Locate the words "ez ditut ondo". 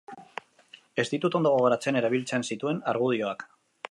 1.03-1.51